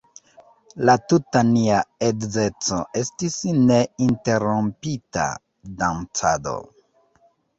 La 0.89 0.93
tuta 1.11 1.41
nia 1.49 1.81
edzeco 2.05 2.79
estis 3.01 3.37
neinterrompita 3.67 5.27
dancado. 5.83 6.55